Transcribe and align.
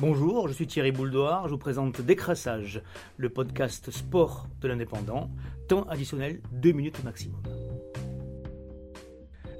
Bonjour, 0.00 0.48
je 0.48 0.52
suis 0.52 0.66
Thierry 0.66 0.90
Bouldoir, 0.90 1.46
je 1.46 1.52
vous 1.52 1.58
présente 1.58 2.00
Décrassage, 2.00 2.82
le 3.16 3.28
podcast 3.28 3.92
sport 3.92 4.48
de 4.60 4.66
l'indépendant, 4.66 5.30
temps 5.68 5.84
additionnel 5.88 6.40
2 6.50 6.72
minutes 6.72 7.04
maximum. 7.04 7.40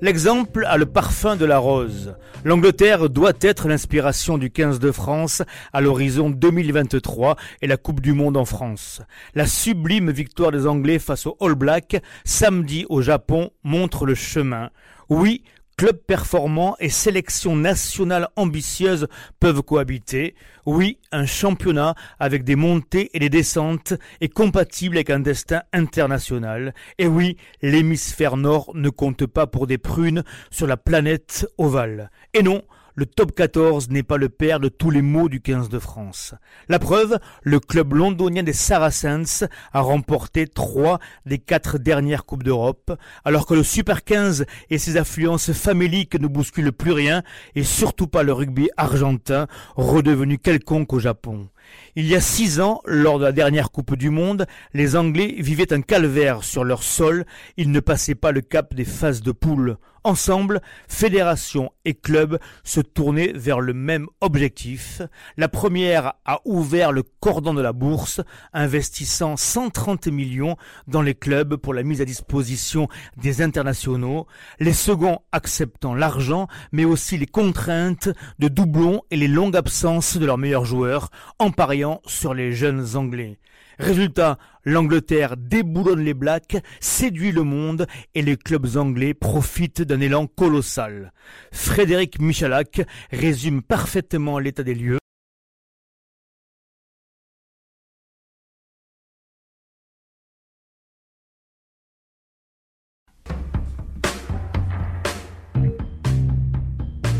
L'exemple 0.01 0.65
a 0.67 0.77
le 0.77 0.87
parfum 0.87 1.37
de 1.37 1.45
la 1.45 1.59
rose. 1.59 2.17
L'Angleterre 2.43 3.09
doit 3.09 3.33
être 3.41 3.69
l'inspiration 3.69 4.37
du 4.37 4.51
15 4.51 4.81
de 4.81 4.91
France 4.91 5.43
à 5.73 5.81
l'horizon 5.81 6.31
2023 6.31 7.37
et 7.63 7.69
la 7.69 7.77
Coupe 7.77 8.01
du 8.01 8.13
Monde 8.13 8.37
en 8.37 8.45
France. 8.45 9.03
La 9.37 9.47
sublime 9.47 10.11
victoire 10.11 10.51
des 10.51 10.67
Anglais 10.67 10.99
face 10.99 11.29
aux 11.29 11.37
All 11.41 11.55
Blacks 11.55 12.03
samedi 12.25 12.87
au 12.89 13.03
Japon 13.03 13.51
montre 13.63 14.05
le 14.05 14.17
chemin. 14.17 14.71
Oui, 15.09 15.45
Club 15.85 15.99
performant 15.99 16.77
et 16.81 16.89
sélection 16.89 17.57
nationale 17.57 18.29
ambitieuse 18.37 19.07
peuvent 19.39 19.61
cohabiter. 19.61 20.35
Oui, 20.65 20.97
un 21.13 21.27
championnat 21.27 21.95
avec 22.19 22.43
des 22.43 22.57
montées 22.57 23.11
et 23.13 23.19
des 23.19 23.29
descentes 23.29 23.93
est 24.23 24.33
compatible 24.33 24.97
avec 24.97 25.11
un 25.11 25.21
destin 25.21 25.61
international. 25.75 26.73
Et 26.97 27.07
oui, 27.07 27.37
l'hémisphère 27.61 28.39
nord 28.39 28.71
ne 28.73 28.89
compte 28.89 29.27
pas 29.27 29.47
pour 29.47 29.67
des 29.67 29.77
prunes 29.77 30.25
sur 30.51 30.67
la 30.67 30.79
planète 30.79 31.47
ovale. 31.59 32.11
Et 32.33 32.43
non, 32.43 32.63
le 32.95 33.07
top 33.07 33.35
14 33.35 33.91
n'est 33.91 34.03
pas 34.03 34.17
le 34.17 34.29
père 34.29 34.61
de 34.61 34.69
tous 34.69 34.91
les 34.91 35.03
maux 35.03 35.29
du 35.29 35.41
15 35.41 35.69
de 35.69 35.79
France. 35.79 36.35
La 36.69 36.79
preuve, 36.79 37.19
le 37.43 37.61
club 37.61 37.95
londonien 37.95 38.43
des 38.43 38.53
Saracens 38.53 39.45
a 39.73 39.81
remporté 39.81 40.47
trois 40.47 41.01
des 41.27 41.39
quatre 41.39 41.79
dernières 41.79 42.25
Coupes 42.25 42.43
d'Europe, 42.45 42.93
alors 43.25 43.47
que 43.47 43.55
le 43.55 43.63
Super 43.63 44.05
15 44.05 44.47
et 44.71 44.79
ses 44.79 44.97
affluences 44.97 45.53
faméliques 45.53 46.19
ne 46.21 46.29
bousculent 46.29 46.73
plus 46.73 46.93
rien, 46.93 47.23
et 47.55 47.65
surtout 47.65 48.07
pas 48.07 48.23
le 48.23 48.33
rugby 48.33 48.71
argentin, 48.77 49.47
redevenu 49.77 50.39
quelconque 50.39 50.93
au 50.93 50.99
Japon. 50.99 51.49
Il 51.97 52.07
y 52.07 52.15
a 52.15 52.21
six 52.21 52.61
ans, 52.61 52.81
lors 52.87 53.19
de 53.19 53.25
la 53.25 53.33
dernière 53.33 53.71
Coupe 53.71 53.95
du 53.95 54.11
Monde, 54.11 54.47
les 54.73 54.97
Anglais 54.97 55.37
vivaient 55.39 55.73
un 55.73 55.83
calvaire 55.83 56.43
sur 56.43 56.65
leur 56.65 56.83
sol, 56.83 57.25
ils 57.57 57.71
ne 57.71 57.81
passaient 57.81 58.15
pas 58.15 58.33
le 58.33 58.41
cap 58.41 58.75
des 58.75 58.85
phases 58.85 59.23
de 59.23 59.33
poule. 59.33 59.77
Ensemble, 60.07 60.61
fédération 60.87 61.73
et 61.87 61.95
club 61.95 62.39
se 62.63 62.83
tournaient 62.83 63.33
vers 63.35 63.61
le 63.61 63.73
même 63.73 64.07
objectif. 64.21 65.01
La 65.39 65.49
première 65.49 66.13
a 66.27 66.43
ouvert 66.45 66.93
le 66.93 67.03
cordon 67.21 67.55
de 67.55 67.63
la 67.63 67.73
bourse, 67.73 68.21
investissant 68.53 69.39
130 69.39 70.09
millions 70.09 70.59
dans 70.87 71.01
les 71.01 71.15
clubs 71.15 71.57
pour 71.57 71.73
la 71.73 71.83
mise 71.83 72.03
à 72.03 72.05
disposition 72.05 72.87
des 73.17 73.41
internationaux, 73.41 74.27
les 74.61 74.75
seconds 74.75 75.21
acceptant 75.33 75.95
l'argent, 75.95 76.49
mais 76.71 76.85
aussi 76.85 77.17
les 77.17 77.27
contraintes 77.27 78.11
de 78.39 78.49
doublons 78.49 79.01
et 79.11 79.17
les 79.17 79.29
longues 79.29 79.57
absences 79.57 80.19
de 80.19 80.27
leurs 80.27 80.37
meilleurs 80.37 80.67
joueurs, 80.67 81.09
pariant 81.55 82.01
sur 82.07 82.35
les 82.35 82.53
jeunes 82.53 82.97
Anglais. 82.97 83.39
Résultat, 83.79 84.39
l'Angleterre 84.65 85.37
déboulonne 85.37 86.05
les 86.05 86.15
Blacks, 86.15 86.57
séduit 86.81 87.33
le 87.33 87.43
monde 87.43 87.87
et 88.15 88.23
les 88.23 88.37
clubs 88.37 88.77
anglais 88.77 89.15
profitent 89.15 89.83
d'un 89.83 90.01
élan 90.01 90.27
colossal. 90.27 91.13
Frédéric 91.53 92.21
Michalak 92.21 92.83
résume 93.11 93.63
parfaitement 93.63 94.39
l'état 94.39 94.63
des 94.63 94.75
lieux. 94.75 94.99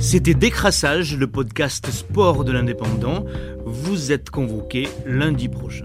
C'était 0.01 0.35
Décrassage, 0.35 1.17
le 1.17 1.27
podcast 1.27 1.91
sport 1.91 2.45
de 2.45 2.53
l'indépendant. 2.53 3.25
Vous 3.77 4.13
êtes 4.13 4.31
convoqué 4.31 4.89
lundi 5.05 5.49
prochain. 5.49 5.83